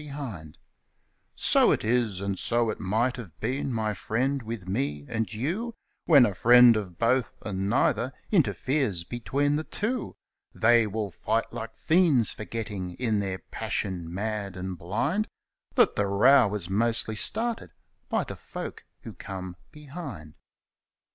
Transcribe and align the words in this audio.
212 0.01 0.33
TH 0.33 0.33
MEN 0.33 0.33
WHO 0.33 0.45
COME 0.47 0.53
BEHIND 0.55 0.57
So 1.35 1.71
it 1.71 1.85
is, 1.85 2.21
and 2.21 2.39
so 2.39 2.69
it 2.71 2.79
might 2.79 3.17
have 3.17 3.39
been, 3.39 3.71
my 3.71 3.93
friend, 3.93 4.41
with 4.41 4.67
me 4.67 5.05
and 5.07 5.31
you 5.31 5.75
When 6.05 6.25
a 6.25 6.33
friend 6.33 6.75
of 6.75 6.97
both 6.97 7.35
and 7.45 7.69
neither 7.69 8.11
interferes 8.31 9.03
between 9.03 9.57
the 9.57 9.63
two; 9.63 10.15
They 10.55 10.87
will 10.87 11.11
fight 11.11 11.53
like 11.53 11.75
fiends, 11.75 12.31
forgetting 12.31 12.95
in 12.95 13.19
their 13.19 13.37
passion 13.51 14.11
mad 14.11 14.57
and 14.57 14.75
blind, 14.75 15.27
That 15.75 15.95
the 15.95 16.07
row 16.07 16.51
is 16.55 16.67
mostly 16.67 17.13
started 17.15 17.69
by 18.09 18.23
the 18.23 18.35
folk 18.35 18.83
who 19.01 19.13
come 19.13 19.55
behind. 19.71 20.33